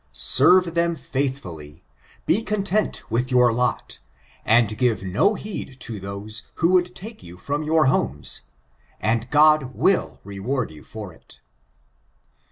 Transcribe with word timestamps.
Serve 0.13 0.73
them 0.73 0.95
faithfully, 0.95 1.83
be 2.25 2.41
content 2.41 3.11
with 3.11 3.29
your 3.29 3.53
lot, 3.53 3.99
and 4.43 4.75
give 4.79 5.03
no 5.03 5.35
heed 5.35 5.79
to 5.79 5.99
those 5.99 6.41
who 6.55 6.69
would 6.69 6.95
take 6.95 7.21
you 7.21 7.37
from 7.37 7.61
your 7.61 7.85
homes, 7.85 8.41
and 8.99 9.29
God 9.29 9.75
will 9.75 10.19
reward 10.23 10.71
you 10.71 10.83
for 10.83 11.13
it. 11.13 11.39